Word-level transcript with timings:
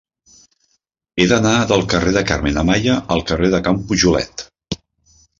He 1.17 1.25
d'anar 1.31 1.51
del 1.71 1.83
carrer 1.91 2.13
de 2.15 2.23
Carmen 2.31 2.57
Amaya 2.61 2.95
al 3.17 3.21
carrer 3.33 3.51
de 3.57 3.61
Can 3.67 3.77
Pujolet. 3.91 4.45